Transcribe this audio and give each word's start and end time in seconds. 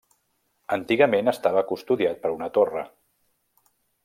Antigament 0.77 1.29
estava 1.33 1.65
custodiat 1.73 2.19
per 2.25 2.33
una 2.39 2.51
torre. 2.57 2.85